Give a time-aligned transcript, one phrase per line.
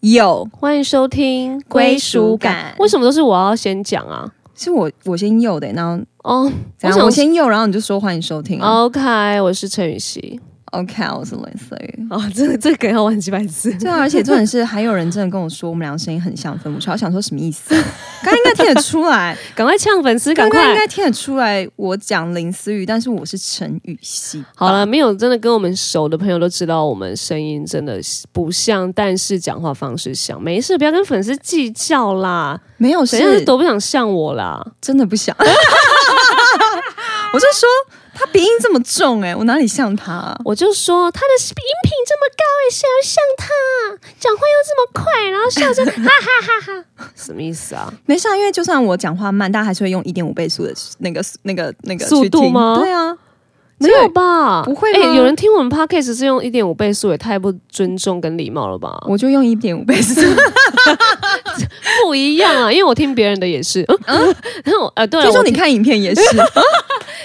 [0.00, 4.26] 有欢迎收听归属感为什么都是我要先讲啊？
[4.54, 8.84] 是我我先右的、然后哦，怎样想我先右，然后你就说欢迎收听啊。
[8.84, 10.40] OK，我是陈雨熙。
[10.70, 12.06] OK，我是 Leslie。
[12.10, 13.72] 哦，这个这个梗要玩几百次。
[13.78, 16.94] 对啊，而且重点是还有人真的跟我说我们两个声音很像，分不出来。
[16.94, 17.74] 我想说什么意思？
[18.22, 20.80] 刚刚应该听得出来， 赶快呛粉丝，赶刚刚应快！
[20.80, 24.44] 该听得出来我讲林思雨，但是我是陈雨熙。
[24.54, 28.00] 好了，没有真的跟我们熟的朋友都知道，我们声音真的
[28.30, 30.40] 不像，但是讲话方式像。
[30.40, 32.60] 没事，不要跟粉丝计较啦。
[32.76, 34.64] 没有谁要是是多不想像我啦？
[34.80, 35.34] 真的不想。
[37.32, 37.68] 我就说
[38.20, 40.38] 他鼻音这么重、哎，我哪里像他、啊？
[40.44, 43.46] 我就说他的音频这么高，哎，谁要像他？
[44.20, 47.90] 讲话又这么快，然后笑着哈哈哈哈， 什么意思啊？
[48.04, 53.16] 没事啊，因为就算我讲话慢，大家还是会用一点五倍速的那个、那个、那个速度吗对啊，
[53.78, 54.62] 没有吧？
[54.64, 59.02] 不会吗哎有人听我们 podcast 是用一点五倍速，也太不尊重跟礼貌了吧？
[59.08, 60.20] 我就用一点五倍速。
[62.04, 63.82] 不一样啊，因为我听别人的也是。
[64.64, 66.20] 然后呃，对听说你看影片也是，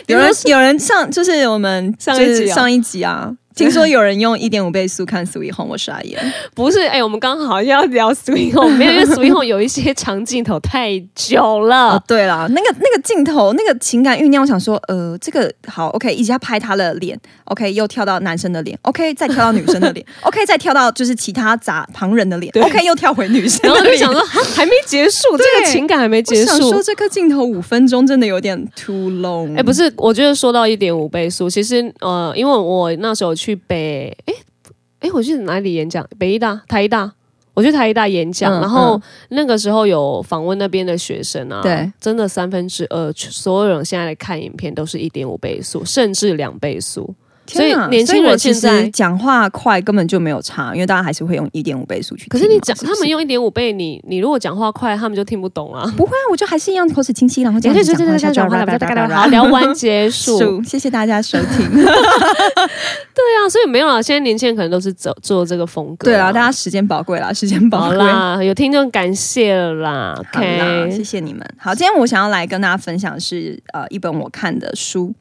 [0.07, 6.21] 有人有人上就是我们上一集上一集啊，听说有人用一点五 倍速看《Sweet Home》，我傻眼。
[6.53, 6.81] 不是？
[6.81, 12.03] 哎，我们刚好要聊 Sweet Home，没有，因为 Sweet Home 有一些长镜头太久哦了，。
[12.05, 23.97] 对啦，那个那个镜头，那个情感酝酿，我想说，呃，这个好，OK，一下拍他的脸，OK，又跳到男生的脸，OK，再跳到女生的脸， OK，再跳到就是其他杂旁人的脸对，OK，又跳回女生然后的脸。
[23.97, 26.83] 就想说，哈还没结束，这个情感还没结束我想说。
[26.83, 29.57] 这个镜头五分钟真的有点 too long。
[29.57, 34.33] 哎、不是，我觉得说到一点五倍速，其实呃，因为我那时候去北，哎、
[35.01, 36.07] 哎、我去哪里演讲？
[36.17, 37.11] 北医大、台医大，
[37.53, 47.13] 我去台医大演讲，嗯然后那个时候有访问那边的学生啊，对，真的三分之二，所有人现在来看影片都是一点五倍速，甚至两倍速。
[47.47, 52.27] 所以年轻人现在实讲话快根本就没有差，因为大家还是会用一点五倍速去。
[52.27, 55.91] 可是你讲，他们用一点五倍，你你如果讲话快，他们就听不懂啊。
[55.95, 60.39] 不会啊，我就还是一样口齿清晰，然后讲话，讲讲话叭叭叭叭叭好，聊完结束。
[60.39, 61.71] 数谢谢大家收听。
[61.71, 66.05] 对啊，所以没有啦，现在年轻人可能都是走做这个风格。
[66.05, 67.97] 对啊，大家时间宝贵啦，时间宝好贵。
[67.97, 70.21] 啦，有听众感谢了啦。
[70.33, 70.47] 好啦，
[70.89, 71.45] 谢 OK，谢你们。
[71.57, 75.13] 好，今天我想要来跟大家分享是呃一本我看的书，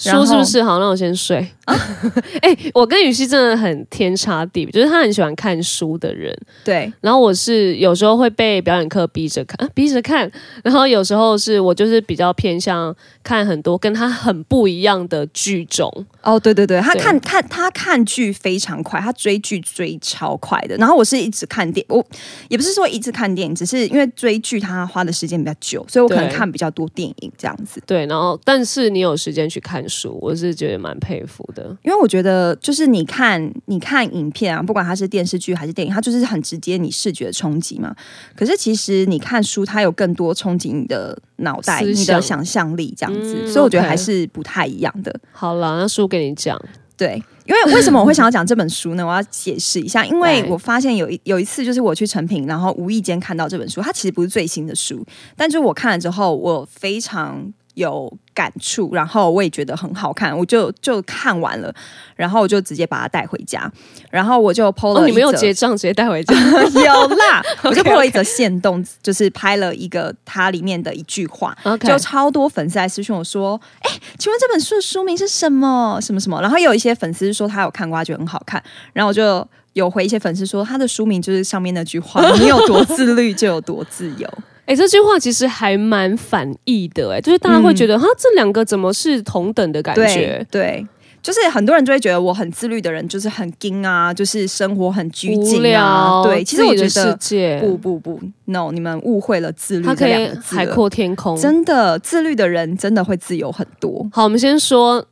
[0.00, 0.78] 书是不是好？
[0.78, 1.46] 那我先睡。
[2.42, 10.30] 哎、我跟雨熙真的很天差地别，就是他很喜欢看书的人，对然后我是有时候会被表演课逼着看，啊逼着看，
[10.64, 15.90] 然后有时候是我就是比较偏向看很多跟他很不一样的剧种。
[16.22, 20.76] 哦，对对对，他看看他看剧非常快，他追剧追超快的。
[20.76, 22.04] 然后我是一直看电，我
[22.48, 27.82] 也不是说一直看电影，只是因为追剧他花的时间比较久，所以我可能看比较多电影这样子。
[27.86, 31.76] 对，然后但是你有时间去看书，我是觉得蛮佩服的。
[31.82, 37.94] 因为我觉得，就是你看你看影片啊，不管它是电视剧还是电影，它就是很直接你视觉冲击嘛。
[38.36, 45.14] 可是其实你看书，它有更多冲击你的脑袋、你的想象力这样子，嗯所以我觉得还是不太一样的。
[45.32, 46.60] 好了，那书给你讲。
[46.96, 47.14] 对，
[47.46, 49.06] 因为为什么我会想要讲这本书呢？
[49.06, 55.02] 我要解释一下，因为我发现有一有一次，就是我去成品，然后无意间看到这本书，它其实不是最新的书，
[55.34, 57.50] 但就是我看了之后，我非常
[57.80, 61.74] 有感触，然后我也觉得很好看，我就就看完了，
[62.14, 63.70] 然后我就直接把它带回家，
[64.10, 66.34] 然后我就 PO 了、哦，你没有结账，直接带回家。
[66.84, 75.98] 有啦， 我就 PO 了一则线动，就是拍了一个它里面的一句话就超多粉丝来私讯我说：“哎、请问这本书的书名是什么？
[76.00, 78.62] 什么什么？”然后有一些粉丝说他有看过，他觉得很好看，
[78.92, 84.28] 然后我就有回一些粉丝说他的书名就是上面那句话：“你有多自律，就有多自由。
[84.70, 90.46] 哎、这句话其实还蛮反义的、哎，就是大家会觉得，哈、这两个怎么是同等的感对觉？
[90.50, 90.86] 对。
[91.22, 96.22] 就是很多人就会觉得我很自律的人就是很精啊，就是生活很拘无谨，啊。
[96.24, 101.36] 对，其实我觉得界不不不，no，你们误会了自律这它可以两个字海阔天空。
[101.36, 104.08] 真的，自律的人真的会自由很多。
[104.12, 105.04] 好，我们先说，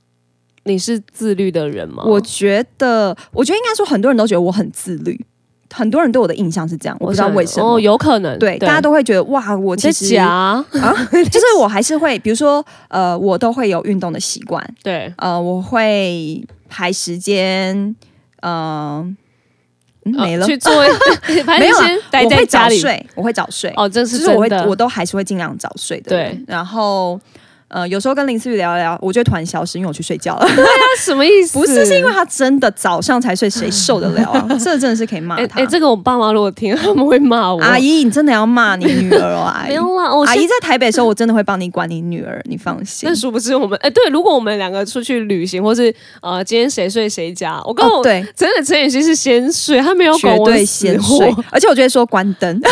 [0.64, 2.04] 你是自律的人吗？
[2.06, 5.26] 我觉得，我觉得应该说，很多人都觉得我很自律，
[5.72, 7.74] 很多人对我的印象是这样，我不知道想为什么。
[7.74, 17.94] 哦，有可能，对，大家都会觉得哇，我其实，啊， 就是我还是会，比如说，呃，我都会有运动的习惯，对，呃，我会排时间，
[18.40, 19.04] 呃，
[20.04, 20.72] 嗯没了呃，去做，
[21.44, 22.46] 反没有我会。
[22.46, 24.48] 早睡，我会早睡，哦，这就是是我会。
[24.66, 26.34] 我都还是会尽量早睡的人。
[26.34, 27.20] 对然后
[27.68, 30.46] 呃，有时候跟林思雨聊一聊，我就会突然消失，因为我去睡觉了。
[30.56, 31.58] 那 什么意思？
[31.58, 34.46] 不是，是因为他真的早上才睡，谁受得了啊？
[34.58, 35.64] 这真的是可以骂他。
[35.66, 37.60] 这个我爸妈如果听，他们会骂我。
[37.60, 39.42] 阿姨，你真的要骂你女儿哦？
[39.42, 43.06] 阿姨， 没有啦，我阿姨在台北的时候，我真的会帮你管你女儿，你放心。
[43.06, 52.60] 那殊不知我们哎，对，如果我们两个出去旅行，或是呃，今天谁睡谁家，我跟我对，真的陈雨欣是先睡，他没有绝对先睡，而且我就会说关灯。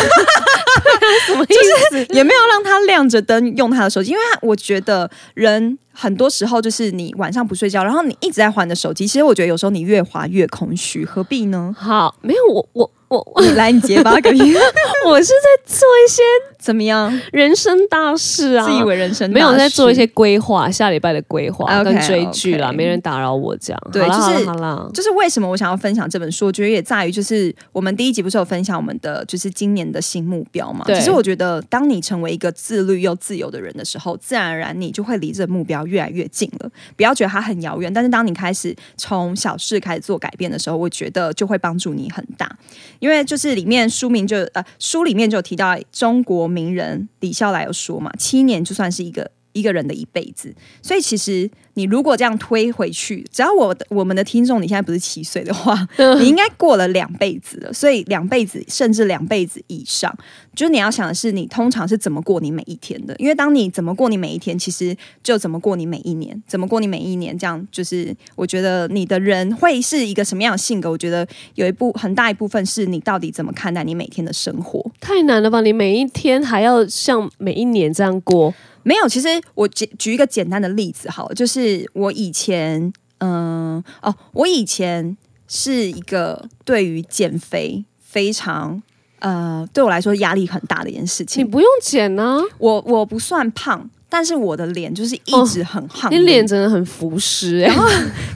[1.27, 1.55] 什么意
[1.91, 2.07] 思？
[2.15, 9.07] 也没有让他亮着灯用他的手机，因为我觉的人很多时候就是你晚上不睡觉，然后你一直在还着手机。
[9.07, 11.75] 其实我觉得有时候你越划越空虚，何必呢？
[11.79, 12.91] 好，没有我我。
[13.09, 14.39] 我 我来，你结巴个屁！
[15.07, 16.23] 我是在做一些
[16.59, 18.67] 怎么样人生大事啊？
[18.67, 23.81] 自以为人生没有在做一些规划，下礼拜的规划跟追剧啦，没人打扰我这样。
[23.93, 24.45] 对，就是
[24.93, 26.47] 就是为什么我想要分享这本书？
[26.47, 30.85] 我觉得也在于，就是我们第一集不是有分享我们的就是今年的新目标嘛？
[30.89, 36.69] 其实我觉得，当你成为一个自律又自由的人的时候，自然而然你就会离这目标越来越近了。
[36.97, 42.51] 不要觉得它很遥远，但是当你开始从小事开始做改变的时候，我觉得就会帮助你很大。
[42.99, 49.31] 因为就是里面书名就呃书里面就提到中国名人李笑来有说嘛，七年就算是一个。
[49.57, 55.89] 一个人的一辈子，所以其实你如果这样推回去，只要我的我们的听众你现在不是七岁的话，
[56.21, 57.73] 你应该过了两辈子了。
[57.73, 60.15] 所以两辈子甚至两辈子以上，
[60.55, 63.17] 就是你要想的是你通常是怎么过你每一天的。
[63.19, 70.91] 因为当你怎么过你每一天，其实就怎么过你每一年，怎么过你每一年，这样就是我觉得你的人会是一个什么样的性格。
[70.91, 74.85] 我觉得有一部很大一部分是你到底怎么看待你每天的生活。
[75.01, 75.63] 太难了吧？
[75.63, 78.53] 你每一天还要像每一年这样过。
[78.87, 85.17] 没有，其实我举举一个简单的例子，好，就是我以前，嗯，哦，我以前
[85.49, 88.81] 是一个对于减肥非常，
[89.19, 91.45] 呃，对我来说压力很大的一件事情。
[91.45, 93.91] 你不用减呢，我我不算胖。
[94.09, 97.75] 但是我的脸就是一直很胖，你脸真的很浮湿哎，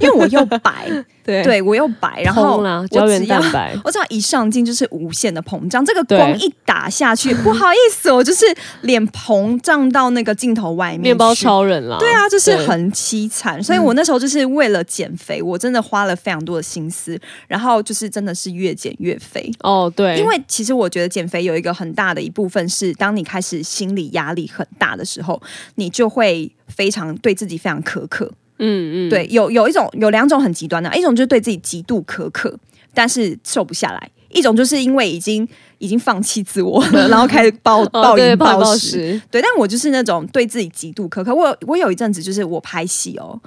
[0.01, 0.89] 因为我又白，
[1.25, 8.45] 对，对我又白，然后胶原蛋白，我只要一上镜就是无限的膨胀，这个光一打下去， 不好意思，我就是
[8.83, 19.51] 脸膨胀到那个镜头外面，面包超人了，对啊，就是很凄惨，所以我那时候就是为了减肥，我真的花了非常多的心思，然后就是真的是越减越肥。
[19.61, 25.41] 哦，对，因为其实我觉得减肥有一个很大的一部分是，当你开始心理压力很大的时候。
[25.77, 32.57] 你就会非常对自己非常苛刻，嗯嗯，对，有有一种有两种很极端的，一种就是对自己极度苛刻，
[32.95, 33.99] 但是瘦不下来；
[34.31, 35.47] 一种就是因为已经
[35.79, 39.21] 已经放弃自我了， 然后开始暴暴饮暴食。
[39.31, 41.35] 对，但我就是那种对自己极度苛刻。
[41.35, 43.41] 我我有一阵子就是我拍戏哦。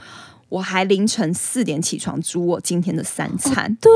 [0.54, 3.92] 我还凌晨四点起床煮我今天的三餐，对，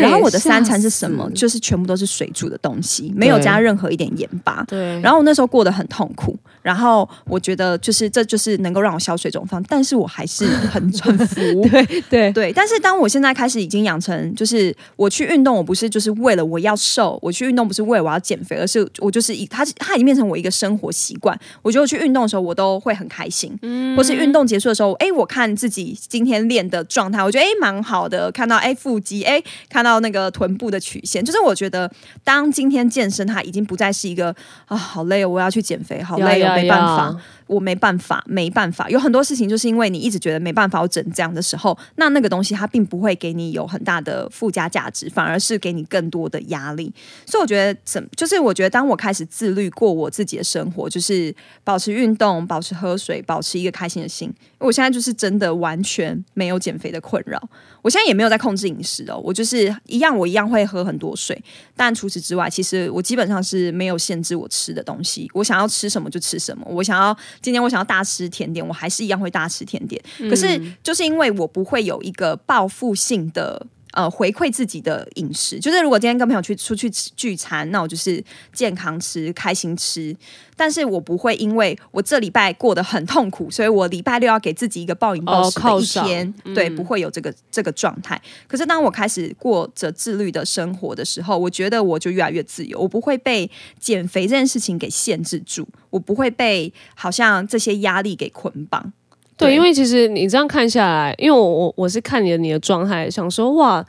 [0.00, 1.30] 然后我的三餐是什么？
[1.32, 4.64] 就是全部都是水煮的东西，没有加任何一点盐巴。
[4.66, 11.36] 对，然后我那时候过得很痛苦，然后我觉得就是这就是能够让我消水肿方，但是我还是很很服。
[11.68, 21.38] 对对对，但是当我现在开始已经养成，就是我去运动，我不是就是为了我要瘦，我去运动不是为了我要减肥，而是我就是一它它已经变成我一个生活习惯。
[21.60, 25.97] 我觉得我去运动的时候，我都会很开心，嗯，或是运动结束的时候，哎，我看自己。
[26.08, 31.90] 今天练的状态，我觉得哎蛮好的，看到哎腹肌，哎看到那个臀部的曲线，就是我觉得
[32.22, 34.34] 当今天健身，它已经不再是一个
[34.66, 37.16] 啊好累哦，我要去减肥，好累哦，没办法。
[37.48, 46.92] 我没办法，没办法，有很多事情就是因为你一直觉得没办法，我整这样的时候，那那个东西它并不会给你有很大的附加价值，反而是给你更多的压力。
[47.26, 51.34] 所以我觉得，怎就是我觉得，当我开始自律过我自己的生活，就是
[51.64, 54.32] 保持运动，保持喝水，保持一个开心的心。
[54.58, 57.40] 我现在就是真的完全没有减肥的困扰。
[57.80, 61.40] 我现在也没有在控制饮食哦，我就是一样，我一样会喝很多水。
[61.76, 65.30] 但除此之外，其实我基本上是没有限制我吃的东西。
[65.32, 66.66] 我想要吃什么就吃什么。
[66.68, 70.02] 我想要今天我想要大吃甜点，我还是一样会大吃甜点。
[70.28, 73.66] 可是就是因为我不会有一个报复性的。
[73.92, 80.14] 呃，回馈自己的饮食，就是如果今天跟朋友去出去吃聚餐，那我就是健康吃、开心吃。
[80.54, 86.34] 但是我不会因为我这礼拜过得很痛苦，所以我礼拜六要给自己一个暴饮暴食的一天。
[86.54, 88.20] 对，不会有这个这个状态。
[88.46, 92.78] 可是当我开始过着自律的生活的时候，我觉得我就越来越自由。
[92.78, 98.92] 我不会被减肥这件事情给限制住，我不会被好像这些压力给捆绑。
[99.38, 103.84] 对，因为其实你这样看下来，因为我我我是看你的你的状态，想说哇，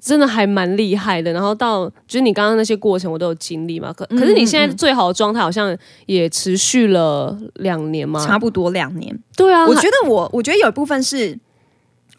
[0.00, 1.32] 真的还蛮厉害的。
[1.32, 3.92] 然后到就是你刚刚那些过程，我都有经历嘛。
[3.92, 9.18] 可可是你现在最好的状态好像也持续了两年嘛，差不多两年。
[9.36, 11.38] 对啊，我觉得我我觉得有一部分是。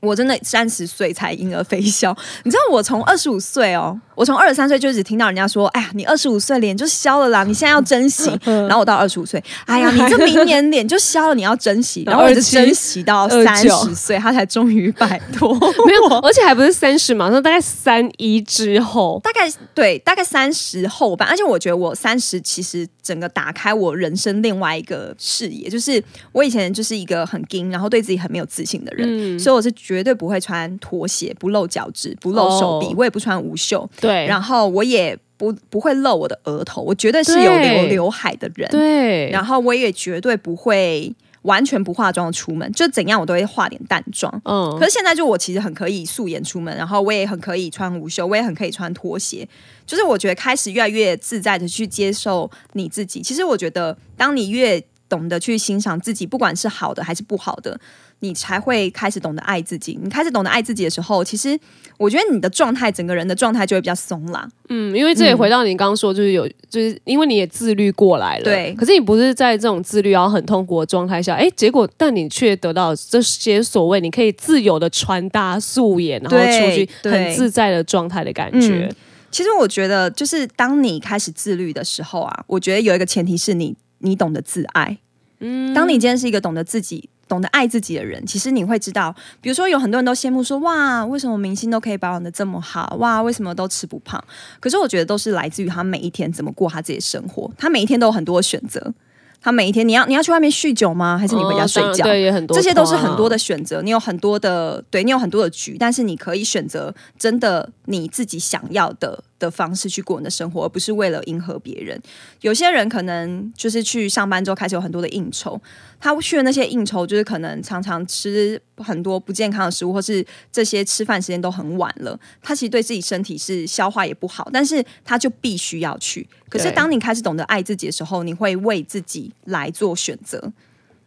[0.06, 8.30] 我真的三十岁才婴儿飞消， 你知道我从二十五岁哦，我从二十三岁就只听到人家说，哎呀，你二十五岁脸就消了啦， 你现在要珍惜。
[8.46, 12.04] 然后我到二十五岁，哎呀，你这明年脸就消了，你要珍惜。
[12.06, 15.54] 然后我就珍惜到三十岁，他才终于摆脱。
[15.86, 21.28] 没有，而且还不是三十嘛，那大概三一之后，大概对，大概三十后半。
[21.28, 33.88] 而且我觉得我三十其实整个打开我人生另外一个视野，就是我以前就是一个很硬，然后对自己很没有自信的人，所以我是绝对不会穿拖鞋，不露脚趾，不露手臂，我也不穿无袖。
[34.02, 38.68] 对，然后我也不不会露我的额头，我绝对是有留刘海的人。
[38.72, 41.14] 对，然后我也绝对不会
[41.46, 44.32] 完全不化妆出门，就怎样我都会化点淡妆。
[44.44, 49.48] 嗯，可是现在就我其实很可以素颜出门，然后我也很可以穿无袖，我也很可以穿拖鞋。
[49.86, 53.22] 就是我觉得开始越来越自在的去接受你自己。
[53.22, 57.80] 其实我觉得，当你越懂得去欣赏自己，不管是好的还是不好的。
[58.20, 60.00] 你才会开始懂得爱自己。
[60.02, 61.58] 你开始懂得爱自己的时候，其实
[61.98, 64.48] 我觉得你的状态，整个人的状态就会比较松啦。
[64.70, 68.44] 嗯，因为这也回到你刚刚说，就是有，就是因为你也自律过来了。
[68.44, 68.74] 对。
[68.76, 78.90] 可是你不是在这种自律然后很痛苦的状态下，哎，结果但你却得到这些所谓你可以自由的穿搭素颜，然后出去很自在的状态的感觉。
[79.30, 84.98] 其实我觉得，就是当你开始自律的时候啊，我觉得有一个前提是你，你懂得自爱。
[85.40, 85.74] 嗯。
[85.74, 87.10] 当你今天是一个懂得自己。
[87.28, 92.96] 懂得爱自己的人，其实你会知道，比如说有很多人都羡慕说，哇，为什么明星都可以保养的这么好？
[93.00, 94.24] 哇，为什么都吃不胖？
[94.60, 98.94] 可是我觉得都是来自于他每一天怎么过他自己的生活，他每一天都有很多选择。
[99.42, 101.16] 他每一天，你要你要去外面酗酒吗？
[101.16, 102.04] 还是你回家睡觉？
[102.04, 103.80] 对，也很多，这些都是很多的选择。
[103.84, 112.00] 你有很多的，对你有很多的局，但是你可以选择真的你自己想要的的方式去过你的生活，而不是为了迎合别人。
[112.42, 115.60] 有些人可能就是去上班之后开始有很多的应酬，
[116.00, 122.20] 他去的那些应酬就是可能常常吃很多不健康的食物，或是这些吃饭时间都很晚了。
[122.42, 126.28] 他其实对自己身体是消化也不好，但是他就必须要去。
[126.50, 130.54] 可是当你开始懂得爱自己的时候，你会为自己来做选择。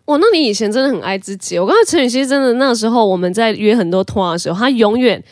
[0.07, 1.59] 哇，那你以前真的很爱自己。
[1.59, 5.23] 我刚才陈雨希真的那时候我们在约很多通的时候，他永远，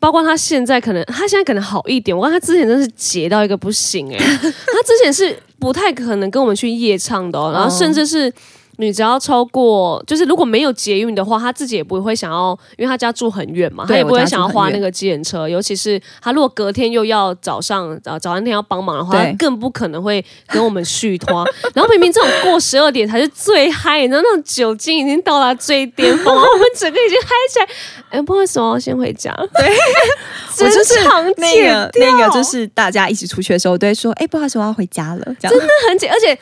[0.00, 2.16] 包括他现在可能，他现在可能好一点。
[2.16, 8.32] 我看他之前真是结到一个不行哎， 他之前是不太可能跟我们去夜唱的，哦然后甚至是。
[8.80, 15.48] 你只要超过，就是如果没有捷运的话，他自己也不会想要，因为他家住很远嘛，他也不会想要花那个计程车。
[15.48, 21.46] 尤其是他如果隔天又要早上早早餐天要帮忙的话，更不可能会跟我们续拖。
[21.74, 27.66] 然后明明这种过十二点才是最嗨，你知道那种酒精已经到达最巅峰， 然后我们整个已经嗨起来。
[28.10, 29.32] 哎，不好意思，我要先回家。
[29.54, 29.76] 对，
[30.64, 30.94] 我就是
[31.36, 36.38] 那个那个，就是大家一起出去的时候，都会说：“哎，不好意思，我要回家了。”真的很紧，而且。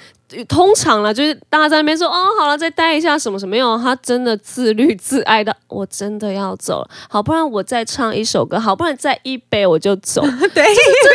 [0.46, 10.20] 通常了，就是大家在那边说哦，好了，再待一下什么什么，没有，他真的自律 自爱的，我真的要走了，好，不然我再唱一首歌，好，不然再一杯我就走，
[10.52, 10.66] 对，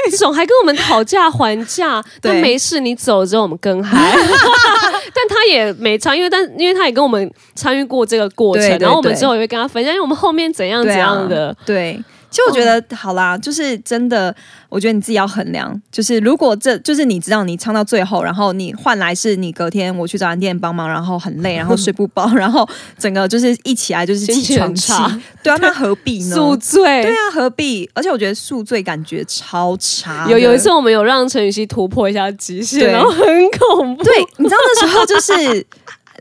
[0.09, 4.17] 这种还跟我们讨价还价，但没事，你走了之后我们更嗨，
[5.13, 12.03] 但他也没唱，因为但因为他也跟我们参与过这个过程，然后我们之后也会跟他分享，因为我们后面怎样怎样的，对。
[12.33, 14.35] 其实我觉得好啦，就是真的，
[14.67, 15.79] 我觉得你自己要衡量。
[15.91, 24.91] 就是如果这就是你知道你唱到最后，然后你换来是你隔天我去早餐店帮忙，然后很累， 然后睡不饱， 然后整个就是一起来就是起床气，
[25.43, 26.33] 对啊，那何必呢？
[26.35, 27.87] 宿醉，对啊，何必？
[27.93, 30.25] 而且我觉得宿醉感觉超差。
[30.27, 34.03] 有有一次我们有让陈雨希突破一下极限，然后很恐怖。
[34.03, 35.63] 对，你知道那时候就是。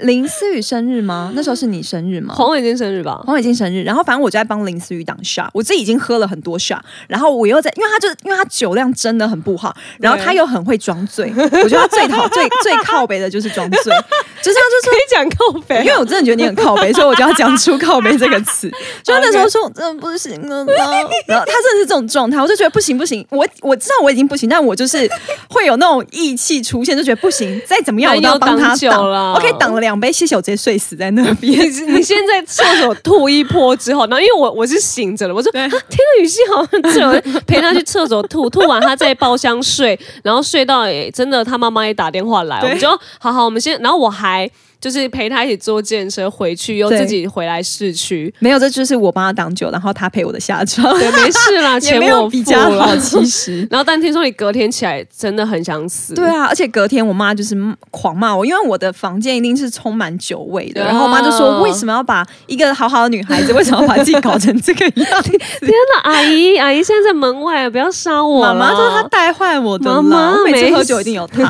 [0.00, 1.32] 林思雨生日吗？
[1.34, 2.34] 那时候是你生日吗？
[2.34, 3.20] 黄伟金生日吧。
[3.26, 13.94] 黄伟金生日，然后反正我就在帮林思雨挡 shot，，我自己已经喝了很多 shot，，然后我又在，因为他就因为他酒量真的很不好，然后他又很会装醉，我觉得他最讨最最靠北的就是装醉，
[14.42, 18.68] 就是他就可以讲靠北，因为我真的觉得你很靠背， 所以我就要讲出靠背这个词。
[19.04, 20.64] 就那时候说真的不行了，
[21.26, 25.08] 然后他真的是这种状态，我就觉得不行不行，我我知道我已经不行，但我就是
[25.49, 29.99] 会有那种义气出现，就觉得不行，再怎么样我都要帮他挡了，我可以挡了两。
[30.02, 31.52] 杯，谢谢我直接睡死在那边。
[31.87, 35.76] 你先在厕所吐一泼之后，然后因为我我是醒着了，我说天呐，
[36.20, 37.12] 雨欣好像只有
[37.46, 42.88] 陪他去厕所吐，吐完他在包厢睡，然后睡到诶，真的他妈妈也打电话来，我们就
[43.20, 44.32] 好好，我们先，然后我还。
[44.33, 44.51] Bye.
[44.83, 48.35] 就是陪他一起坐电车回去，又自己回来市区。
[48.41, 50.93] 没有，这就是我帮他挡酒，然后他陪我的下场。
[50.99, 52.97] 对，没事啦， 钱我比较好。
[52.97, 56.15] 其实， 然后但听说你隔天起来真的很想死。
[56.15, 57.57] 对啊，而且隔天我妈就是
[57.93, 60.85] 狂骂我，因为我的房间一定是充满酒味的。
[60.85, 68.43] 然后我妈就说：“为什么要把一个好好的女孩子，为什么要把自己搞成这个样？” 天哪，阿姨，阿姨现在在门外，不要杀我。
[68.43, 69.89] 妈妈说她带坏我的。
[69.89, 71.45] 妈妈每次喝酒一定有她，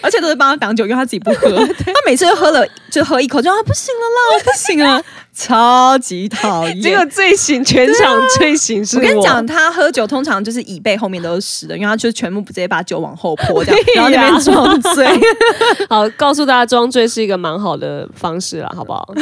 [0.00, 1.50] 而且都是帮她挡酒，因为她自己不喝。
[1.66, 2.35] 她每次。
[2.36, 5.02] 喝了就喝一口，就啊不行了啦，我 不行了，
[5.34, 6.80] 超级讨厌。
[6.80, 15.06] 这个最行全场最行是我跟你讲，他喝酒通常就是椅背后面都是湿的，因为他就全部直接把酒往后泼掉， 然后那边装醉。
[15.88, 19.14] 好，告诉大家装醉是一个蛮好的方式啦，好不好？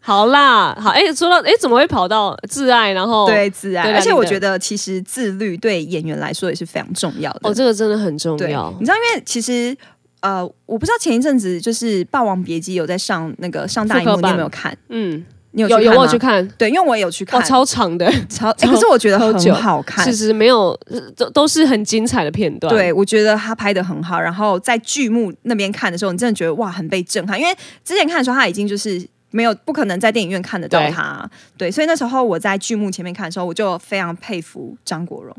[0.00, 7.40] 好啦，好，哎、说到哎、怎么会跑到自爱，然后对自爱，对而且我觉得其实自律对演员来说也是非常重要的。
[7.42, 8.84] 哦，这个真的很重，要你。
[8.84, 9.76] 知道，因为其实
[10.22, 14.76] 呃，我不知道前一阵子就是《霸王别姬》有在上那个上大荧幕，你有没有看？
[14.88, 20.12] 嗯，你有有有我有去看对，因为我也有去看，哇，超长的，超、欸可是我觉得很好看其。
[20.12, 20.78] 实没有，
[21.16, 22.72] 都都是很精彩的片段。
[22.72, 24.20] 对，我觉得他拍的很好。
[24.20, 27.38] 然后在剧目那边看的时候，你真的觉得哇，很被震撼。
[27.38, 31.28] 因为之前看的时候，他已经就是没有不可能在电影院看得到对他。
[31.56, 35.36] 对，所以那时候我在剧目前面看的时候，我就非常佩服张国荣。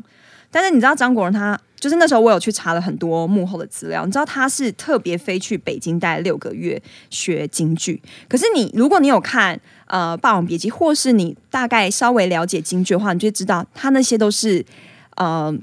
[0.54, 8.02] 但是你知道张国荣他就是那时候我有去查了很多幕后的资料，你知道他是特别飞去北京待六个月学京剧。
[8.30, 14.64] 可是你如果你有看呃《霸王别姬》，或是你大概稍微了解京剧的话，你就知道他那些都是
[15.16, 15.54] 呃。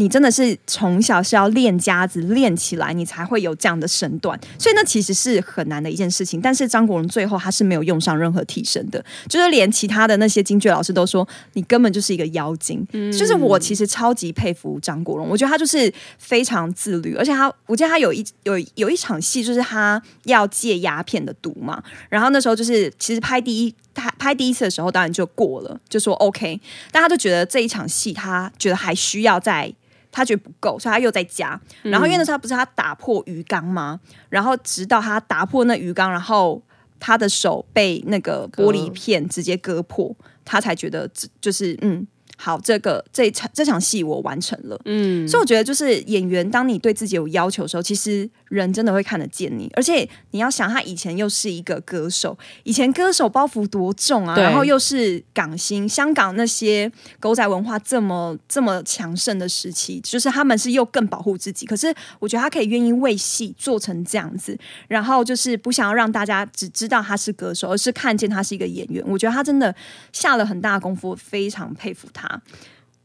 [0.00, 6.40] 你真的是从小是要练家子练起来，你才会有这样的身段，所以那其实是很难的一件事情。
[6.40, 12.86] 但是张国荣最后他是没有用上任何替身的，就是连其他的那些京剧老师都说你根本就是一个妖精。
[12.92, 23.74] 嗯就是我其实超级佩服张国荣，我觉得他就是非常自律，而且他我记得他有一有有一场戏就是他要戒鸦片的毒嘛，然后那时候就是其实拍第一。
[23.94, 26.60] 他拍第一次的时候，当然就过了，就说 OK，
[26.92, 29.74] 但他就觉得这一场戏，他觉得还需要再
[30.10, 31.60] 他觉得不够，所以他又在加。
[31.82, 34.00] 然后因为那时候他不是他打破鱼缸吗？
[34.28, 36.62] 然后直到他打破那鱼缸，然后
[37.00, 41.10] 他的手被那个玻璃片直接割破，他才觉得
[41.40, 42.06] 就是嗯。
[42.40, 56.90] 好，这个这一场这场戏我完成了，嗯，所以我觉得就是演员，当你对自己有要求的时候，其实人真的会看得见你，而且你要想，他以前又是一个歌手，以前歌手包袱多重啊，然后又是港星，香港那些
[57.20, 69.04] 狗仔文化这么这么强盛的时期，就是他们是又更保护自己，可是我觉得他可以愿意为戏做成这样子，然后就是不想要让大家只知道他是歌手，而是看见他是一个演员。
[69.06, 69.74] 我觉得他真的
[70.12, 72.40] 下了很大的功夫，非常佩服他。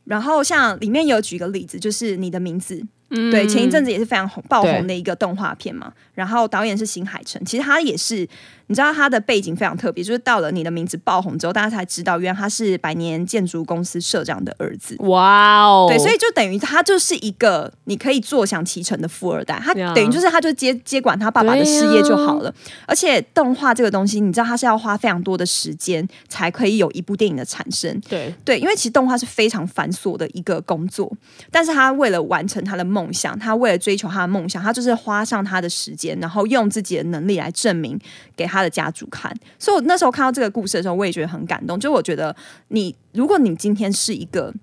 [0.06, 2.86] 然后像里面有举个例子，就是你的名字，
[3.32, 5.94] 对，前一阵子也是非常红爆红的一个动画片嘛。
[6.16, 8.28] 然后导演是新海诚，其实他也是，
[8.74, 14.96] 你知道他的背景非常特别，就是到了你的名字爆红之后，大家才知道原来他是百年建筑公司社长的儿子。
[15.02, 22.52] 哇哦，对，所以就等于他就是一个你可以坐享其成的富二代，他等于就是他就接接管他爸爸的事业就好了。
[22.88, 28.02] 而且动画这个东西，你知道他是要花非常多的时间才可以有一部电影的产生。
[28.10, 31.16] 对对，因为其实动画是非常繁琐的一个工作，
[31.52, 38.00] 但是他为了完成他的梦想，他为了追求他的梦想，他就是花上他的时间，然后用自己的能力来证明
[38.36, 39.32] 给的家族看。
[39.60, 41.80] 所以我那时候看到这个故事的时候，我也觉得很感动。
[41.80, 42.36] 就我觉得
[42.70, 44.54] 你，如果你今天是一个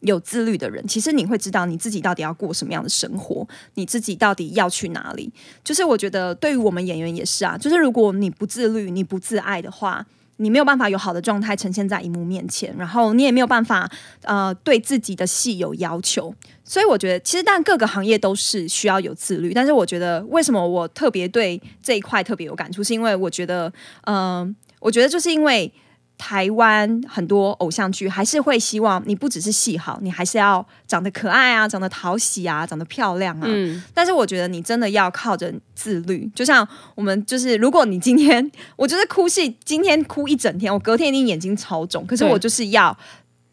[0.00, 5.32] 有自律的人，其实你会知道你自己到底要过什么样的生活，你自己到底要去哪里。
[5.64, 10.06] 就是我觉得对于我们演员也是啊，就是如果你不自律、你不自爱的话，
[10.36, 13.90] 你没有办法有好的状态呈现在荧幕面前，然后你也没有办法
[14.22, 16.34] 呃对自己的戏有要求。
[16.64, 23.72] 所以我觉得，其实但各个行业都是需要有自律，但是我觉得为什么我特别对这一块特别有感触，是因为我觉得，
[24.06, 25.72] 嗯、我觉得就是因为。
[26.16, 33.46] 台湾很多偶像剧还是会希望你不只是戏好，你还是要长得可爱啊，长得讨喜啊，长得漂亮啊。
[33.46, 42.96] 嗯，但是我觉得你真的要靠着自律，就像我们就是，如果你今天我就是哭戏，今天哭一整天，我隔天一定眼睛超肿，可是我就是要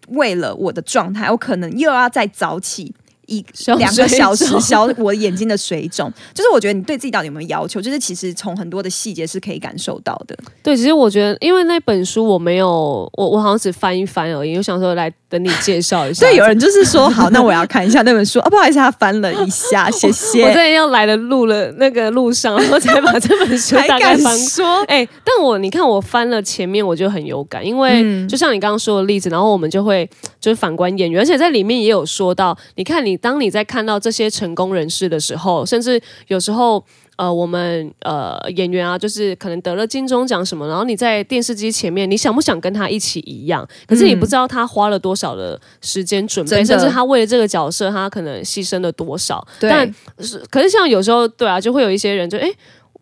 [0.09, 2.93] 为了我的状态，我可能又要再早起。
[3.31, 10.37] 一消两个小时肿 消我眼睛的水肿，就是我觉得你对自己到底有没有要求，就是其实从很多的细节是可以感受到的。
[10.61, 16.25] 对，其实我觉得，因为那本书我没有，我我好像只翻一翻而已，我想说来等你介绍一下。
[16.27, 20.43] 对，有人就是说好，那我要看一下那本书啊，不好意思，他翻了一下，谢谢。
[20.45, 36.83] 我在要来的路了那个路上，然后才把这本书大概翻说，哎、但我你看我翻了前面，我就很有感，因为嗯就像你刚刚说的例子，然后我们就会就是反观演员，而且在里面也有说到，你看你当你在看到这些成功人士的时候，甚至有时候。
[37.17, 43.67] 呃，我们呃演员啊，就是可能得了金钟奖什么，然后你在电视机前面，你想不想跟他一起一样？
[43.85, 49.45] 可是你不知道他花了多少的时间准备，甚至他为了这个角色，他可能牺牲了多少。
[49.59, 52.47] 对但是可是像有时候对啊，就会有一些人就哎。
[52.47, 52.55] 诶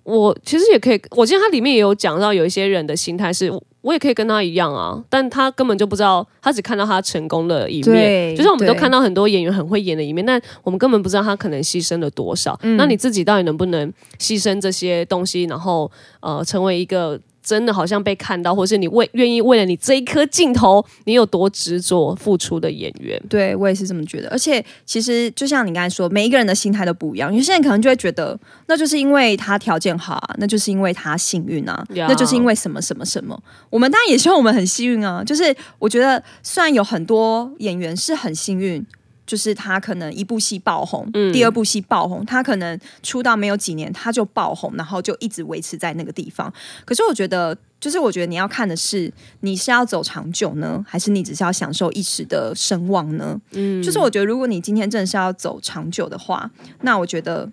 [0.03, 3.51] 我其实也可以，我记得他里面也有讲到，有一些人的心态是
[3.81, 7.83] 我也可以跟他一样啊，但他根本就不知道，他只看到他成功的一面。
[7.83, 12.59] 对就像我们都看到很多演员很会演的一面，但我们根本不知道他可能牺牲了多少。
[12.63, 15.89] 嗯那你自己到底能不能牺牲这些东西，然后
[16.19, 23.19] 呃，成为一个真的好像被看到，或是你为愿意为了你这一颗镜头，你有多执着付出的演员？
[23.29, 27.33] 对我也是这么觉得，而且其实就像你刚才说，每一个人的心态都不一样。
[27.33, 33.41] 有些人可能就会觉得，那就是因为他条件好啊，那就是因为他幸运啊呀那就是因为什么什么什么。
[33.69, 38.85] 我们当然也希望我们很幸运啊，就是我觉得虽然有很多演员是很幸运。
[39.29, 46.51] 就是他可能一部戏爆红，第二部戏爆红，他可能出道没有几年他就爆红，然后就一直维持在那个地方。
[46.83, 53.39] 可是我觉得，就是我觉得你要看的是，你是要走长久呢，还是你只是要享受一时的声望呢？
[53.51, 56.49] 嗯，就是我觉得，如果你今天真的是要走长久的话，
[56.81, 57.51] 那我觉得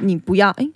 [0.00, 0.68] 你不要哎。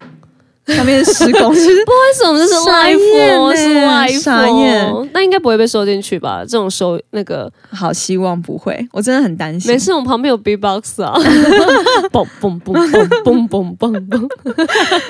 [0.66, 1.84] 上面是施工，是 不是为
[2.16, 3.48] 什么这是傻眼 live 哦？
[3.48, 5.06] 欸是哦？
[5.12, 6.40] 那应该不会被收进去吧？
[6.42, 9.70] 这种收那个好，希望不会，我真的很担心。
[9.70, 11.14] 没事，我们旁边有 B box 啊，
[12.10, 14.28] 嘣嘣嘣嘣嘣嘣嘣嘣，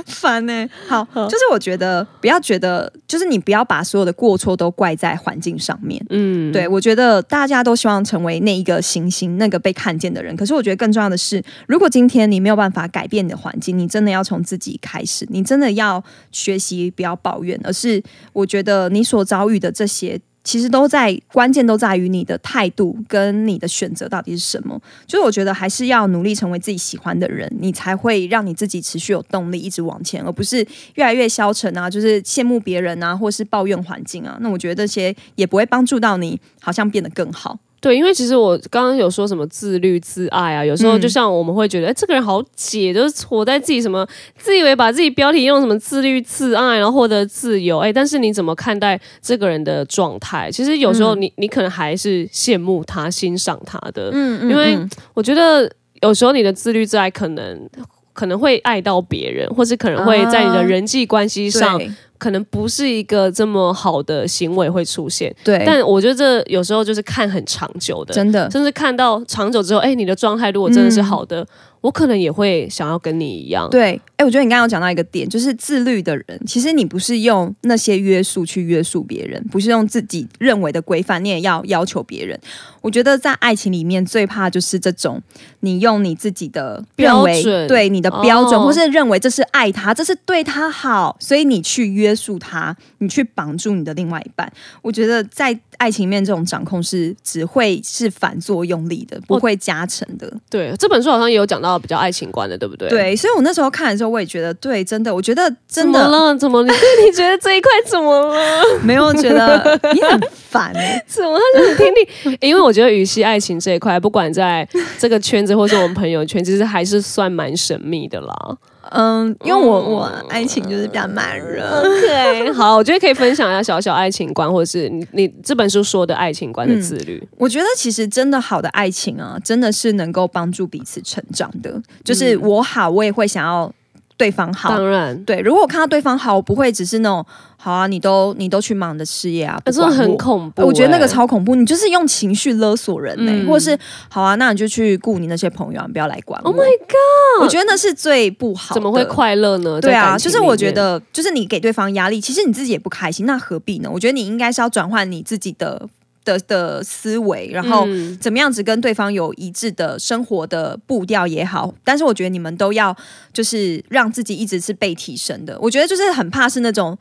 [0.06, 6.04] 烦呢、好，就是我觉得不要觉得，就是你不要把所有的过错都怪在环境上面。
[6.10, 10.36] 嗯，对，我觉得大家都希望成为那一个星星，那个被看见的人。
[10.36, 20.20] 可是我觉得更重要的是，如果今天你没有办法改变你的环境，你真的要从自己开始，你真的要学习，不要抱怨，而是我觉得你所遭遇的这些。
[20.46, 24.80] 其实都在关键都在于你的态度跟你的选择到底是什么。
[25.04, 34.38] 就是我觉得还是要努力成为自己喜欢的人，你才会让你自己持续有动力一直往前，而不是越来越消沉啊，就是羡慕别人啊，或是抱怨环境啊。
[34.40, 37.58] 那我觉得这些也不会帮助到你，好像变得更好。
[37.86, 44.04] 对，因为其实我刚刚有说什么自律自爱啊，有时候就像我们会觉得，哎、这个人好解，就是活在自己什么，
[44.36, 50.50] 自以为把自己标题用什么自律自爱，然后获得自由，哎，但是你怎么看待这个人的状态？
[50.50, 54.76] 其实有时候你、你可能还是羡慕他、欣赏他的，嗯嗯因为
[55.14, 55.70] 我觉得
[56.02, 57.70] 有时候你的自律自爱可能。
[58.16, 65.34] 可能会爱到别人，或是可能会在你的啊人际关系上，对可能不是一个这么好的行为会出现。
[65.44, 68.50] 对，但我觉得这有时候就是看很长久的，真的。
[68.50, 71.46] 甚至看到长久之后，哎、你的状态如果真的是好的，
[71.86, 73.70] 我可能也会想要跟你一样。
[73.70, 82.36] 对，哎、我觉得你刚刚有讲到一个点，就是自律的人，其实你不是用那些约束去约束别人，不是用自己认为的规范，你也要要求别人。
[82.80, 85.22] 我觉得在爱情里面最怕就是这种，
[85.60, 94.52] 你用你自己的认为标准对你的标准，哦或是认为这是爱他，这是对他好，所以你去约束他，你去绑住你的另外一半。
[94.82, 100.32] 我觉得在爱情里面，这种掌控是只会是反作用力的，不会加成的。
[100.50, 106.34] 对，这本书好像也有讲到比较爱情观的，对不对？，对，所以我那时候看的时候，我也觉得，对，真的，我觉得真怎么的了？
[106.36, 106.70] 怎么你？
[107.04, 108.34] 你觉得这一块怎么了？
[108.82, 111.38] 没有觉得你很烦欸 怎么？
[111.54, 114.66] 他就很听听，因为我觉得羽西爱情这一块，不管在
[114.98, 118.56] 这个圈子或是我们朋友圈，其实还是算蛮神秘的啦。
[118.90, 121.64] 嗯，因为我我爱情就是比较慢热。
[121.64, 127.22] OK， 好，我觉得可以分享一下小小爱情观，或者是你你这本书说的爱情观的自律。
[127.36, 131.82] 我觉得其实真的好的爱情啊，真的是能够帮助彼此成长的。
[132.04, 133.72] 就是我好，我也会想要
[134.16, 134.70] 对方好。
[134.70, 137.24] 当然，对，如果我看到对方好，我不会只是那种
[137.56, 146.50] 好啊，你都你都去忙你的事业啊，不真的很恐怖、我觉得那个欸超恐怖，你就是用情绪勒索人呢、嗯或者是好啊，那你就去顾你那些朋友、啊，不要来管我。
[146.50, 147.42] Oh my god！
[147.42, 148.74] 我觉得那是最不好。
[148.74, 149.80] 怎么会快乐呢？
[149.80, 153.90] 对啊，就是我觉得，就是你给对方压力，其实你自己也不开心，那何必呢？
[153.92, 155.88] 我觉得你应该是要转换你自己的
[156.26, 161.72] 的的思维，然后嗯怎么样子跟对方有一致的生活的步调也好。
[161.82, 162.94] 但是我觉得你们都要
[163.32, 165.58] 就是让自己一直是被提升的。
[165.58, 166.98] 我觉得就是很怕是那种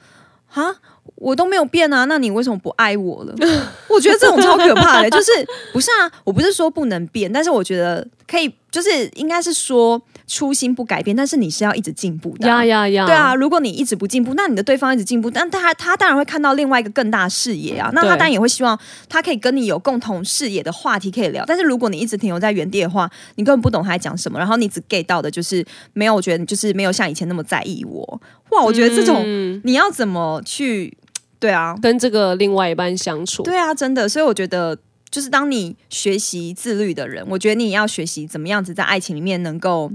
[0.54, 0.74] 啊。
[1.18, 3.36] 我都没有变啊，那你为什么不爱我了？
[3.88, 5.32] 我觉得这种超可怕的，就是
[5.72, 6.12] 不是啊？
[6.24, 17.90] 我不是说不能变，但是我觉得可以，就是应该是说初心不改变，但是你是要一直进步的啊、呀呀呀，对啊，，如果你一直不进步，那你的对方一直进步，但他他当然会看到另外一个更大视野啊。
[17.94, 21.46] 那他当然也会希望他可以跟你有共同视野的话题可以聊。
[21.48, 28.22] 但是如果你一直停留在原地的话，你根本不懂他在讲什么，然后你只 get 到的就是没有，我觉得你就是没有像以前那么在意我。
[28.50, 30.98] 哇，我觉得这种、嗯你要怎么去？
[31.40, 34.10] 对啊，跟这个另外一半相处，对啊，真的。
[34.10, 34.78] 所以我觉得。
[35.16, 39.90] 就是当你学习自律的人，我觉得你也要学习怎么样子在爱情里面能够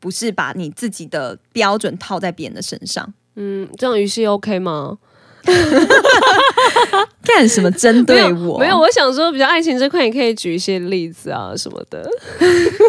[0.00, 3.14] 不是把你自己的标准套在别人的身上。
[3.36, 4.98] 嗯，这样语气 OK 吗？
[7.22, 8.58] 干什么针对我？
[8.58, 12.10] 没有，我想说，比较爱情这块，你可以举一些例子啊什么的。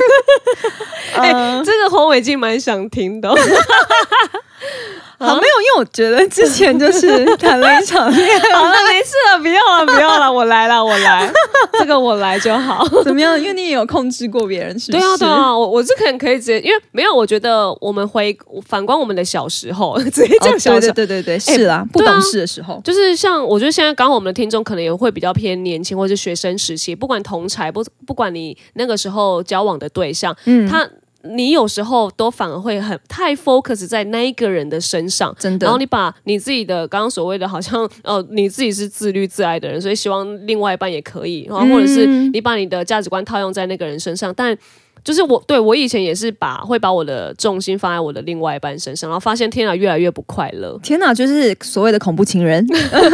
[1.14, 3.36] 哎、呃这个黄伟静蛮想听的哦。
[5.18, 11.32] 好，没有，因为我觉得之前就是 谈了一场恋爱， 好了，没事了，不要了，不要了，我来了，我来，
[11.80, 12.88] 这个我来就好。
[13.04, 13.40] 怎么样？
[13.40, 15.04] 因为你也有控制过别人，是不是？
[15.04, 20.94] 对啊，对啊，我我是可能可以直接，因为没有，我觉得我们回反观我们的小时候，直接讲小对时候。
[20.94, 30.88] 对对对对，是啊，不懂事的时候，就是像我觉得现在刚好我们的听众可能也会比较偏年轻或是学生时期，不管同才不不管你那个时候交往的对象，嗯，他
[31.28, 35.36] 你有时候都反而会很太 focus 在那一个人的身上。
[35.40, 35.66] 真的。
[35.66, 42.32] 然后，你把你自己的刚刚所谓的好像呃你自己是自律自爱的人，所以希望另外一半也可以，然后或者是嗯。
[42.34, 44.58] 你把你的价值观套用在那个人身上，但
[45.06, 50.78] 就是我对我以前也是把会把我的重心放在我的另外一半身上，然后发现天啊越来越不快乐。
[50.84, 52.66] 天哪，就是所谓的恐怖情人，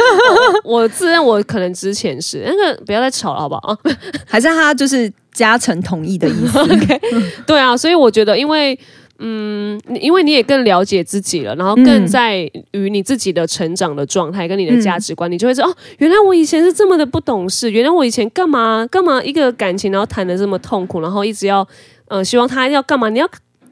[0.63, 3.77] 我自认我可能之前是那个不要再吵了好不好啊？
[4.25, 6.60] 还是他就是加成同意的意思？
[7.45, 8.80] 对啊，所以我觉得因为。
[9.23, 12.07] 嗯，因为你也更了解自己了，然后更嗯。
[12.07, 21.65] 在于你自己的成长的状态跟你的价值观，你就会知道哦，原来我以前是这么的不懂事，原来我以前干嘛干嘛一个感情，然后谈的这么痛苦，然后一直要
[22.07, 23.29] 呃希望他要干嘛，你要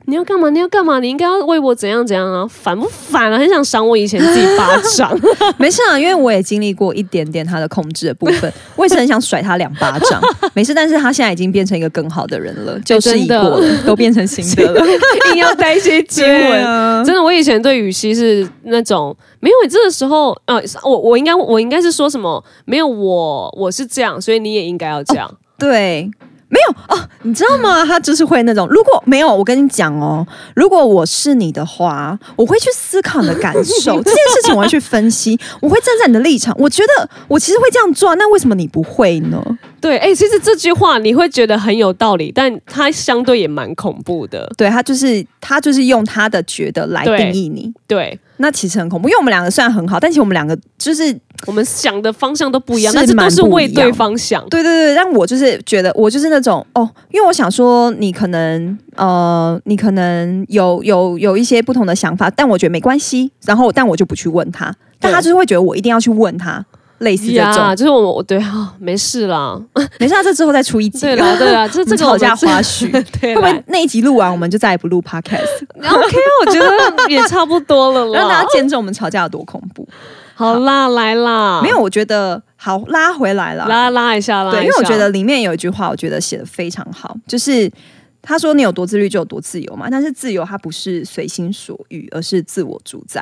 [0.09, 3.37] 你要干嘛，你要干嘛，你应该要为我怎样怎样啊，烦不烦啊？
[3.37, 5.17] 很想赏我以前自己巴掌。
[5.57, 10.19] 没事啊，因为我也经历过一点点他的控制的部分，我也是很想甩他两巴掌。
[10.53, 14.83] 没事，但是他现在已经变成一个更好的人了， 就是已过了，都变成新的了。
[15.31, 16.65] 硬要带一些经对文。
[16.65, 22.43] 啊，真的，我以前对雨熙是那种没有你这个时候，呃，我我应该我应该是说什么？
[22.65, 25.31] 没有我我是这样，所以你也应该要这样。
[25.57, 26.09] 对。
[26.49, 27.85] 没有哦，你知道吗？
[27.85, 36.55] 他就是会那种，如果没有，我跟你讲哦，如果我是你的话，我会去思考你的感受， 这件事情我会去分析，我会站在你的立场。
[36.57, 39.41] 我觉得我其实会这样做啊，那为什么你不会呢？
[39.79, 44.51] 对，哎、其实这句话你会觉得很有道理，但它相对也蛮恐怖的。
[44.57, 49.07] 对他就是他就是用他的觉得来定义你，对那其实很恐怖。
[49.07, 54.47] 因为我们两个虽然很好，但其实我们两个就是我们想的方向都不一样，是但是都是为对方想。
[54.49, 66.63] 对对对，但我就是觉得我就是那种哦，因为我想说你可能呃，你可能有有有一些不同的想法，但我觉得没关系，然后但我就不去问他，但他就是会觉得我一定要去问他，
[66.99, 67.75] 类似这呀，种。
[67.75, 69.59] 就是我我对啊，没事啦，
[69.99, 71.01] 没事，啊，这之后再出一集。
[71.01, 76.01] 对啦对啦， 这这个吵架花絮， 对会不会那一集录完我们就再也不录 podcast，OK 啊？
[76.45, 78.47] 我觉得也差不多了让大家啦。
[78.51, 79.87] 见证我们吵架有多恐怖？
[80.35, 84.59] 好啦，来啦，没有，我觉得好拉回来了，拉拉一下，拉一下。
[84.59, 87.69] 对，因为我觉得里面有一句话，我觉得写的非常好，就是
[88.21, 93.21] 他说你有多自律就有多自由嘛，但是自由它不是随心所欲，而是自我主宰。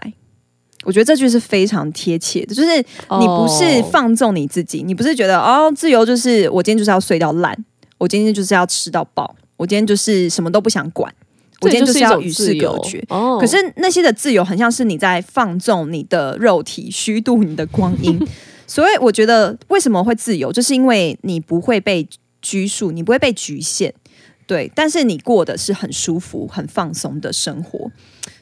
[0.87, 7.53] 我觉得这句是非常贴切的，就是你不是哦放纵你自己，你不是觉得哦，自由就是我今天就是要睡到烂，
[7.97, 11.13] 我今天就是要吃到饱，我今天就是什么都不想管，
[11.59, 13.03] 我今天就是要与世隔绝。
[13.09, 13.37] 哦。
[13.37, 18.17] 可是那些的自由，很像是你在放纵你的肉体，虚度你的光阴。
[18.65, 22.07] 所以我觉得为什么会自由，就是因为你不会被
[22.41, 23.93] 拘束，你不会被局限，
[24.45, 24.71] 对。
[24.73, 27.91] 但是你过的是很舒服、很放松的生活。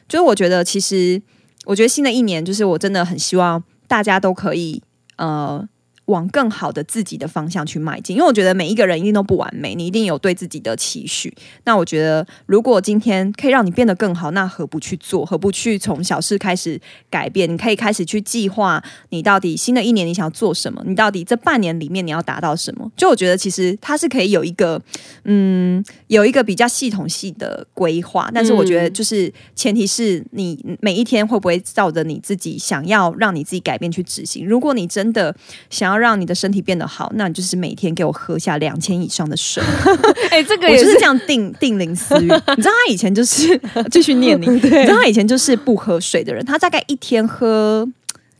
[0.08, 1.20] 就是我觉得，其实
[1.66, 4.82] 我觉得新的一年，就是我真的很希望大家都可以
[5.16, 5.68] 呃。
[6.06, 11.32] 往更好的自己的方向去迈进，因为我觉得每一个人一定都不完美，你一定有对自己的期许。
[11.64, 15.24] 那我觉得，如果今天可以让你变得更好，那何不去做？
[15.24, 17.52] 何不去从小事开始改变？
[17.52, 20.82] 你可以开始去计划，你到底新的一年你想要做什么？
[20.86, 22.90] 你到底这半年里面你要达到什么？
[22.96, 24.80] 就我觉得，其实它是可以有一个，
[25.24, 28.30] 嗯，有一个比较系统性的规划。
[28.32, 34.46] 但是我觉得，就是前提是你每一天会不会照着你自己想要让你自己改变去执行。
[34.46, 35.34] 如果你真的
[35.70, 39.62] 想要让你的身体变得好，那你就是每天给我喝下两千以上的水。
[40.30, 42.28] 哎、这个我也就是是这样定定林思雨。
[42.56, 47.86] 你知道他以前就是继续念你， 你知道他以前就是不喝水的人，他大概一天喝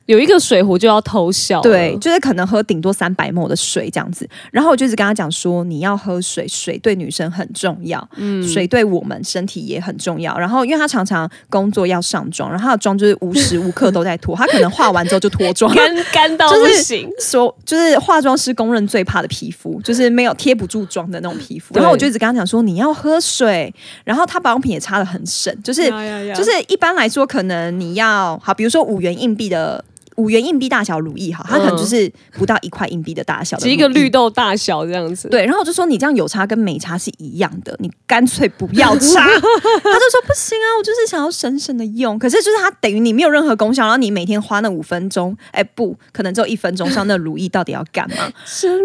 [0.06, 1.62] 有一个水壶就要偷笑了。
[1.62, 4.28] 对，就是可能喝顶多三百沫的水这样子。
[4.50, 10.38] 然后我就一直跟他讲说，你要喝水，水对女生很重要，嗯水对我们身体也很重要。
[10.38, 15.72] 然后因为他常常工作要上妆，然后他的妆就是无时无刻都在脱，他可能化完之后就脱妆。
[15.74, 17.10] 干干到就是不行。
[17.20, 21.74] 说就是化妆师公认最怕的皮肤，就是没有贴不住妆的那种皮肤。
[21.74, 25.90] 然后我就一直跟他讲说你要喝水，然后他保养品也擦的很省，就是
[26.32, 29.84] 就是一般来说可能你要好，比如说五元硬币的。
[30.16, 34.10] 五元硬币大小如意哈，它可能就是不到一块硬币的大小，是一个绿。
[34.16, 39.20] 豆大小这样子，对，然后我就说你这样有差跟没差是一样的，你干脆不要差。
[39.28, 42.18] 他就说不行啊，我就是想要省省的用。
[42.18, 48.32] 可是就是它等于你没有任何功效，然后你每天花那五分钟，哎，不可能只有一分钟上那如意到底要干嘛？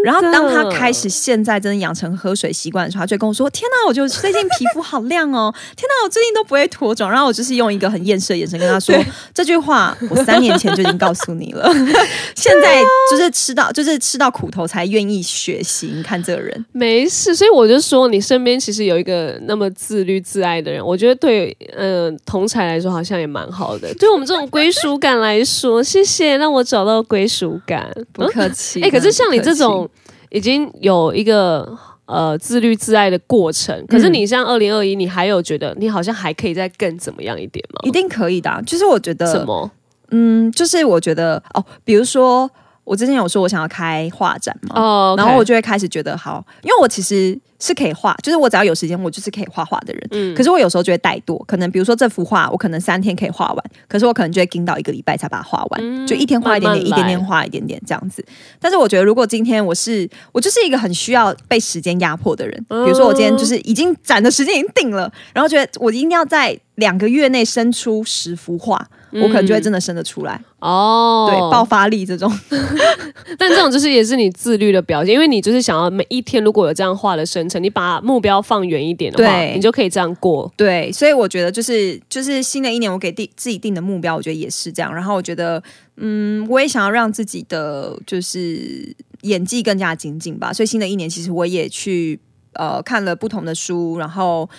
[0.03, 5.53] 然后当他开始现在真的养成喝水习惯的时候，他就跟我说：“天哪，我就最近皮肤好亮哦！
[5.77, 8.93] 天哪，我最近都不会脱妆。”然后我就是用一个很厌世的眼神跟他说
[9.33, 11.71] ：“这句话我三年前就已经告诉你了，
[12.35, 23.93] 现在就是吃到就是吃到苦头才愿意。”学习，你看这个人没事，所以我就说，你身边其实有一个那么自律自爱的人，我觉得对，嗯，同才来说好像也蛮好的。
[23.95, 28.81] 对我们这种归属感来说，谢谢让我找到归属感，不客气。
[28.81, 29.89] 哎，可是像你这种
[30.31, 37.79] 已经有一个呃自律自爱的过程，可是你像二零二一，你还有觉得你好像还可以再更怎么样一点吗？
[37.83, 39.69] 一定可以的，就是我觉得什么，
[40.11, 42.49] 嗯，就是我觉得哦，比如说。
[42.83, 50.07] 我之前有说我想要开画展嘛，哦，然后我就会开始觉得好，因为我其实是可以画，就是我只要有时间，我就是可以画画的人。
[50.09, 58.25] 嗯，可是我有时候就会怠惰，可能比如说这幅画，我可能三天可以画完，可是我可能就会盯到一个礼拜才把它画完，就一天画一点点，一点点画一点点这样子。
[58.59, 68.89] 但是我觉得，如果今天我是我就是一个很需要被时间压迫的人，比如说我今天就是已经展的时间已经定了，然后觉得我一定要在两个月内生出十幅画。
[69.13, 72.31] 我可能就会真的生得出来哦，对，爆发力这种，
[73.37, 80.51] 但这种就是也是你自律的表现，因为你就是想要每一天如果有这样画的生成，你把目标放远一点的话，你就可以这样过。
[80.55, 84.93] 对，所以我觉得就是就是新的一年我给定自己定的目标，我觉得也是这样。
[84.93, 85.61] 然后我觉得，
[85.97, 90.53] 嗯，我也想要让自己的就是演技更加精进吧。
[90.53, 92.19] 所以新的一年其实我也去。
[92.53, 94.49] 呃，看了不同的书，然后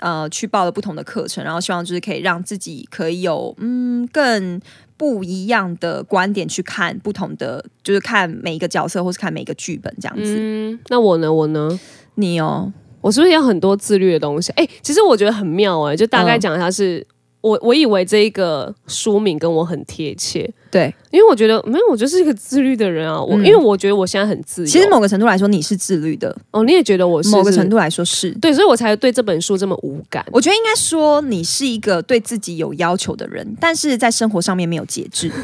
[0.00, 4.60] 呃，去报了不同的课程，然后希望就是可以让自己可以有嗯更
[4.96, 10.36] 不一样的观点去看不同的，就是看每一个角色或是看每一个剧本这样子。
[10.38, 11.32] 嗯，那我呢？
[11.32, 11.78] 我呢？
[12.16, 14.50] 你哦，我是不是有很多自律的东西？
[14.56, 17.06] 哎，其实我觉得很妙哎，就大概讲一下是。
[17.46, 23.22] 我我以为这一个书名跟我很贴切，对，因为我觉得没有，我就是一个自律的人啊。
[23.22, 24.66] 我因为我觉得我现在很自由。
[24.66, 26.64] 其实某个程度来说，你是自律的哦。
[26.64, 30.26] 你也觉得我是某个程度来说是对，所以我才对这本书这么无感。
[30.32, 35.30] 我觉得应该说你是一个对自己有要求的人，但是在生活上面没有节制。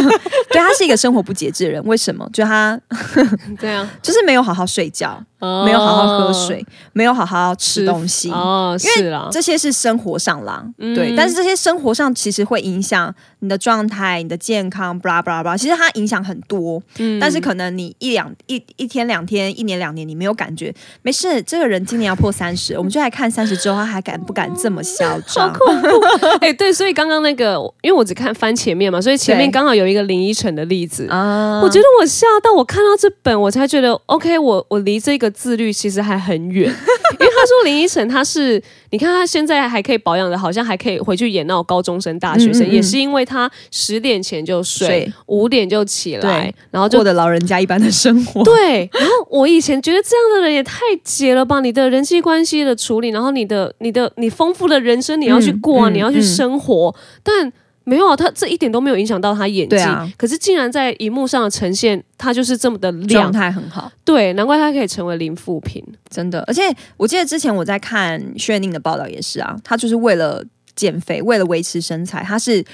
[0.50, 2.26] 对他是一个生活不节制的人，为什么？
[2.32, 2.80] 就他
[3.60, 5.22] 对啊，就是没有好好睡觉。
[5.64, 8.30] 没有好好喝水，没有好好吃东西。
[8.30, 25.52] 哦，是啦，这些是生活上啦，对，但是这些生活上其实会影响你的状态、你的健康，巴拉巴拉巴拉，其实它影响很多，嗯，但是可能你一两一一天两天、一年两年你没有感觉，没事，这个人今年要破三十，我们就来看三十之后他还敢不敢这么嚣张？
[25.52, 25.88] 好恐怖！
[26.40, 27.52] 哎，对，所以刚刚那个，
[27.82, 35.30] 因为我只看翻前面嘛，所以前面刚好有一个林依晨的例子啊，我觉得我吓到，我看到这本我才觉得 OK，我我离这个。
[35.34, 36.70] 自律其实还很远，
[37.18, 48.42] 因为他说林依晨他是，你看他现在还可以保养的，好像还可以回去演那种高中生、大学生，也是因为他十点前就睡，五点就起来，然后过的老人家一般的生活。
[48.48, 57.52] 对，然后我以前觉得这样的人也太解了吧，你的人际关系的处理，然后你的、你的、你丰富的人生你要去过啊，你要去生活，但。
[57.84, 59.76] 没有啊，他这一点都没有影响到他演技。
[60.16, 63.92] 可是竟然在荧幕上的呈现，他就是这么的亮，状态很好。
[64.04, 66.42] 对，难怪他可以成为零负评，真的。
[66.46, 66.62] 而且
[66.96, 70.42] 我记得之前我在看薛宁的报道也是啊，他就是为了
[70.74, 72.64] 减肥，为了维持身材，他是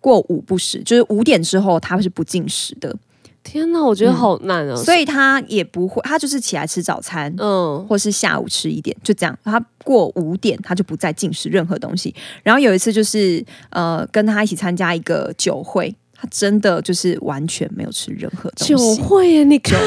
[0.00, 2.96] 过午不食，就是五点之后他是不进食的。
[3.42, 4.76] 天哪，我觉得好难啊！
[4.76, 9.36] 所以他也不会，他就是起来吃早餐，嗯，或是下午吃一点，就这样。
[9.42, 12.14] 他过五点，他就不再进食任何东西。
[12.42, 15.94] 然后有一次就是，呃，跟他一起参加一个酒会。
[16.20, 18.74] 他真的就是完全没有吃任何东西。
[18.74, 19.78] 酒会耶，你看，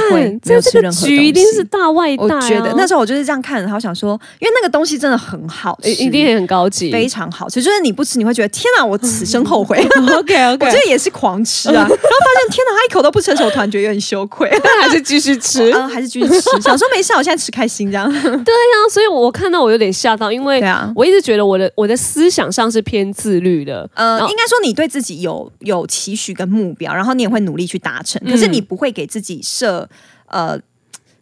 [0.41, 2.23] 这这个局一定是大外带。
[2.23, 7.61] 我觉得那时候我就是这样看，然后想说，因为那个东西真的很好吃，一定很高级，非常好吃。
[7.61, 9.77] 就是你不吃，你会觉得天哪，我此生后悔。
[10.17, 16.61] OK OK，我这也是狂吃啊， 然后发现天哪，他一口都不成熟，突然觉得有点羞愧，但 还是继续吃，嗯，还是继续吃。
[16.61, 18.09] 想说没事，我现在吃开心这样。
[18.11, 20.63] 对呀，所以我看到我有点吓到，因为
[20.95, 23.89] 我一直觉得我的我的思想上是偏自律的。
[23.95, 27.15] 呃，应该说你对自己有有期许跟目标，然后。
[27.15, 29.87] 你也会努力去达成，可是你不会给自己设
[30.25, 30.59] 呃，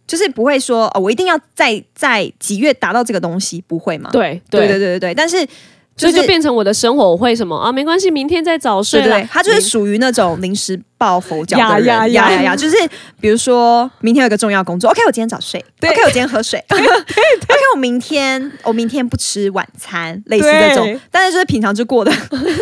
[0.07, 4.09] 就是不会说哦，我一定要在在几月达到这个东西，不会吗？
[4.13, 5.13] 对对对对对对。
[5.13, 5.45] 但是
[5.97, 7.73] 就就变成我的生活，我会什么啊？
[7.73, 9.03] 没关系，明天再早睡。
[9.03, 12.75] 对，它就是属于那种临时抱佛脚呀的人，呀呀呀呀呀，就是
[13.19, 16.81] 比如说明天有一个重要工作，OK，我今天早睡，OK，我今天喝水， OK，
[17.73, 22.11] 我明天我明天不吃晚餐，类似这种对，但是就是平常就过得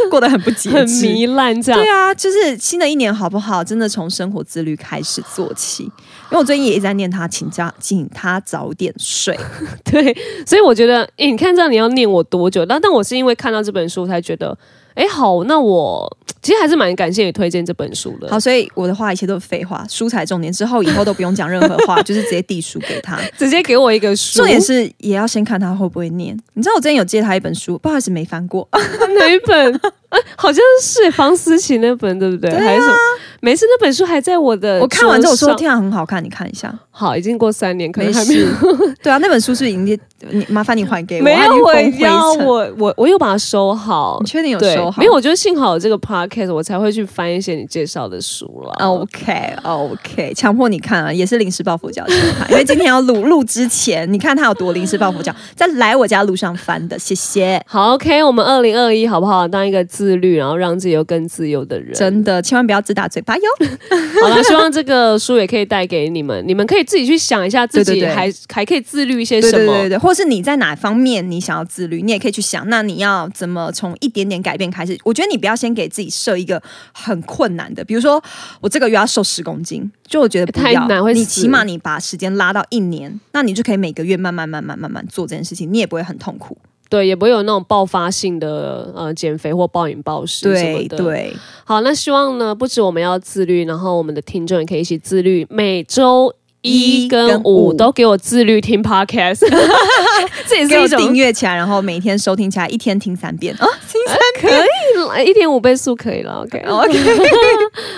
[0.10, 0.94] 过得很不节很制。
[1.06, 1.90] 糜烂这样对。
[1.90, 3.62] 啊，就是新的一年好不好？
[3.62, 5.84] 真的从生活自律开始做起。
[5.84, 9.38] 因为我最近也一直在念他，请假，请他早点睡。
[9.84, 12.66] 对，所以我觉得，诶，你看这样你要念我多久？
[12.66, 14.56] 但但我是因为看到这本书才觉得，
[14.94, 18.30] 诶，好，那我其实还是蛮感谢你推荐这本书的。
[18.30, 20.52] 好，所以我的话一切都是废话，书才重点。
[20.52, 23.20] 之后以后都不用讲任何话， 就是直接递书给他。
[23.38, 26.38] 直接给我一个书，重点是也要先看他会不会念。
[26.54, 28.68] 你知道我之前有借他一本书，不好意思没翻过。
[28.72, 29.76] 哪一本？
[29.76, 32.50] 啊好像是房思琪那本，对不对？
[32.50, 32.96] 对啊还是什么？
[33.42, 34.80] 没事，那本书还在我的。
[34.80, 36.74] 我看完之后我说，天啊，很好看，你看一下。
[36.92, 38.46] 好，已经过三年，可没能还没有。
[38.46, 38.96] 事。
[39.02, 40.00] 对啊，那本书是已经
[40.30, 44.30] 你麻烦你还给我，没有，我要我我我又把它收好你。
[44.30, 45.00] 确定有收，好？
[45.00, 48.74] 没有，我觉得幸好有这个 podcast，我才会去翻一些你介绍的书了。
[48.86, 52.06] OK OK，强迫你看啊，也是临时抱佛脚
[52.50, 57.62] 因为今天要录 录之前，你看他有多临时抱佛脚，在来我家路上翻的，谢谢。
[57.66, 59.48] 好，OK，我们二零二一好不好？
[59.48, 61.94] 当一个自律，然后让自己有更自由的人。
[61.94, 63.44] 真的，千万不要只打嘴巴哟。
[64.22, 69.52] 好了，希望这个书也可以带给你们，你们可以自己去想一下自己还还可以自律一些什么。
[69.52, 74.98] 对对对对，或是你在哪方面你想要自律，你也可以去想，那你要怎么从一点点改变开始？
[75.04, 76.62] 我觉得你不要先给自己设一个
[76.92, 78.22] 很困难的，比如说
[78.60, 86.58] 我这个月要瘦十公斤，就我觉得不太难你起码你把时间拉到一年，那你就可以每个月慢慢慢慢慢慢做这件事情，你也不会很痛苦。
[86.90, 91.34] 对，也不会有那种爆发性的呃减肥或暴饮暴食什么的。，对对，
[91.64, 96.34] 好，那希望呢，不止我们要自律，然后我们的听众也可以一起自律，每周。
[96.62, 99.48] 一一跟跟五五都给我自律听 podcast，
[100.46, 106.44] 这也是一种订阅起来，然后每天收听起来，一天听三遍啊，听三可以了，一点五倍速可以了。
[106.44, 107.00] OK OK，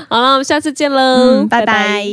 [0.08, 2.06] 好了，我们下次见喽，嗯，拜拜